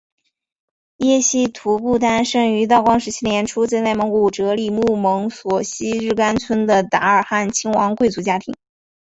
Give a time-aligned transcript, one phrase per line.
[0.97, 8.55] 耶希图布丹生于道光十七年出自内蒙古哲里木盟索希日干村的达尔罕亲王贵族家庭。